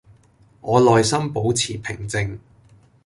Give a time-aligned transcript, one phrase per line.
[0.61, 2.39] 我內心保持平靜